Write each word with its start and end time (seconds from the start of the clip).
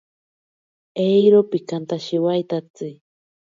Eiro 1.05 1.39
pikantashiwaitatsi. 1.51 2.87